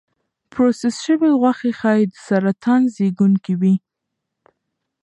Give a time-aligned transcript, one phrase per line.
[0.51, 3.75] پروسس شوې غوښې ښایي سرطان زېږونکي وي.